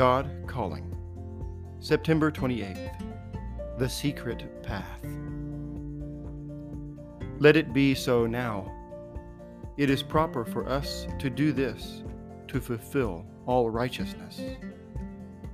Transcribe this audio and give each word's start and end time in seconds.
God 0.00 0.30
Calling. 0.46 0.96
September 1.78 2.30
28th. 2.30 3.76
The 3.76 3.86
Secret 3.86 4.62
Path. 4.62 5.04
Let 7.38 7.54
it 7.54 7.74
be 7.74 7.94
so 7.94 8.26
now. 8.26 8.72
It 9.76 9.90
is 9.90 10.02
proper 10.02 10.42
for 10.46 10.66
us 10.66 11.06
to 11.18 11.28
do 11.28 11.52
this 11.52 12.02
to 12.48 12.62
fulfill 12.62 13.26
all 13.44 13.68
righteousness. 13.68 14.40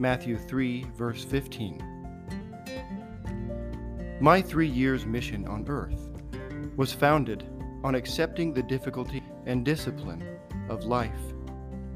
Matthew 0.00 0.36
3, 0.36 0.86
verse 0.96 1.22
15. 1.22 1.80
My 4.20 4.42
three 4.42 4.66
years' 4.66 5.06
mission 5.06 5.46
on 5.46 5.64
earth 5.68 6.10
was 6.74 6.92
founded 6.92 7.48
on 7.84 7.94
accepting 7.94 8.52
the 8.52 8.64
difficulty 8.64 9.22
and 9.46 9.64
discipline 9.64 10.26
of 10.68 10.82
life 10.82 11.32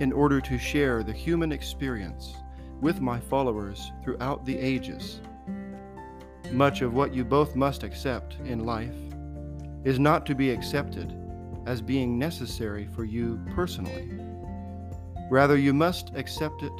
in 0.00 0.12
order 0.12 0.40
to 0.40 0.58
share 0.58 1.02
the 1.02 1.12
human 1.12 1.52
experience 1.52 2.34
with 2.80 3.00
my 3.00 3.18
followers 3.18 3.92
throughout 4.02 4.44
the 4.44 4.56
ages. 4.56 5.20
Much 6.52 6.82
of 6.82 6.94
what 6.94 7.12
you 7.12 7.24
both 7.24 7.56
must 7.56 7.82
accept 7.82 8.36
in 8.44 8.64
life 8.64 8.94
is 9.84 9.98
not 9.98 10.24
to 10.26 10.34
be 10.34 10.50
accepted 10.50 11.14
as 11.66 11.82
being 11.82 12.18
necessary 12.18 12.86
for 12.94 13.04
you 13.04 13.40
personally. 13.54 14.08
Rather, 15.30 15.58
you 15.58 15.74
must 15.74 16.12
accept 16.14 16.62
it 16.62 16.72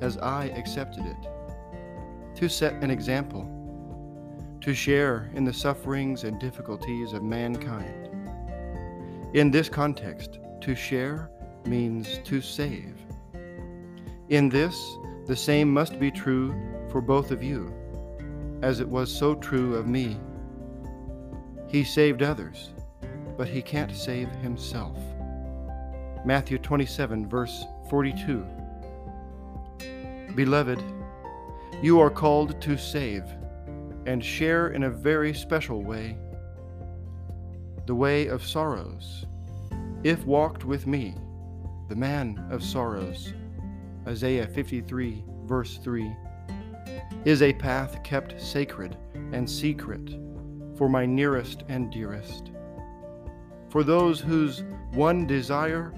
as 0.00 0.18
I 0.18 0.44
accepted 0.56 1.04
it, 1.04 2.36
to 2.36 2.48
set 2.48 2.74
an 2.74 2.90
example, 2.90 3.48
to 4.60 4.74
share 4.74 5.30
in 5.34 5.44
the 5.44 5.52
sufferings 5.52 6.24
and 6.24 6.38
difficulties 6.38 7.12
of 7.12 7.22
mankind. 7.22 8.10
In 9.34 9.50
this 9.50 9.68
context, 9.68 10.38
to 10.60 10.74
share 10.74 11.30
means 11.68 12.18
to 12.24 12.40
save. 12.40 12.94
In 14.28 14.48
this, 14.48 14.96
the 15.26 15.36
same 15.36 15.72
must 15.72 15.98
be 16.00 16.10
true 16.10 16.54
for 16.90 17.00
both 17.00 17.30
of 17.30 17.42
you, 17.42 17.72
as 18.62 18.80
it 18.80 18.88
was 18.88 19.14
so 19.14 19.34
true 19.34 19.74
of 19.74 19.86
me. 19.86 20.18
He 21.68 21.84
saved 21.84 22.22
others, 22.22 22.70
but 23.36 23.48
he 23.48 23.62
can't 23.62 23.94
save 23.94 24.28
himself. 24.36 24.98
Matthew 26.24 26.58
27, 26.58 27.28
verse 27.28 27.64
42. 27.90 28.44
Beloved, 30.34 30.82
you 31.82 32.00
are 32.00 32.10
called 32.10 32.60
to 32.62 32.76
save 32.76 33.24
and 34.06 34.24
share 34.24 34.68
in 34.68 34.84
a 34.84 34.90
very 34.90 35.34
special 35.34 35.82
way 35.82 36.16
the 37.86 37.94
way 37.94 38.26
of 38.26 38.46
sorrows, 38.46 39.24
if 40.04 40.24
walked 40.26 40.64
with 40.64 40.86
me 40.86 41.14
the 41.88 41.96
man 41.96 42.46
of 42.50 42.62
sorrows, 42.62 43.32
Isaiah 44.06 44.46
53, 44.46 45.24
verse 45.44 45.78
3, 45.78 46.14
is 47.24 47.40
a 47.40 47.52
path 47.54 48.02
kept 48.02 48.40
sacred 48.40 48.96
and 49.32 49.48
secret 49.48 50.16
for 50.76 50.90
my 50.90 51.06
nearest 51.06 51.64
and 51.68 51.90
dearest. 51.90 52.52
For 53.70 53.82
those 53.82 54.20
whose 54.20 54.64
one 54.92 55.26
desire 55.26 55.94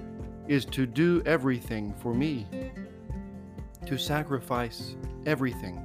is 0.47 0.63
to 0.65 0.85
do 0.85 1.21
everything 1.25 1.93
for 1.95 2.13
me, 2.13 2.47
to 3.85 3.97
sacrifice 3.97 4.95
everything 5.25 5.81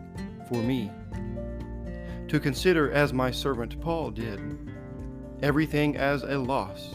for 0.49 0.63
me, 0.63 0.91
to 2.29 2.39
consider, 2.39 2.93
as 2.93 3.13
my 3.13 3.31
servant 3.33 3.81
Paul 3.81 4.13
did, 4.13 4.41
everything 5.43 5.97
as 5.97 6.23
a 6.23 6.39
loss 6.39 6.95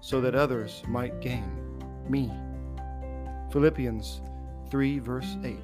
so 0.00 0.20
that 0.20 0.34
others 0.34 0.82
might 0.86 1.20
gain 1.20 1.61
me. 2.08 2.30
Philippians 3.50 4.22
3, 4.70 4.98
verse 4.98 5.36
8. 5.44 5.58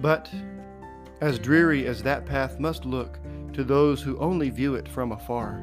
But, 0.00 0.30
as 1.20 1.38
dreary 1.38 1.86
as 1.86 2.02
that 2.02 2.24
path 2.24 2.58
must 2.58 2.84
look 2.84 3.18
to 3.52 3.64
those 3.64 4.00
who 4.00 4.18
only 4.18 4.50
view 4.50 4.74
it 4.74 4.88
from 4.88 5.12
afar, 5.12 5.62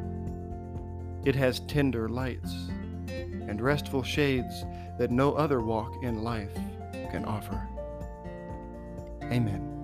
it 1.26 1.36
has 1.36 1.62
tender 1.62 2.08
lights 2.08 2.54
and 3.48 3.60
restful 3.62 4.04
shades 4.04 4.64
that 5.00 5.12
no 5.12 5.34
other 5.34 5.62
walk 5.62 5.92
in 6.04 6.24
life 6.24 6.54
can 7.12 7.26
offer. 7.26 7.68
Amen. 9.24 9.77